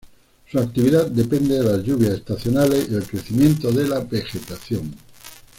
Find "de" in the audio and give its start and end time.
1.59-1.63, 3.71-3.87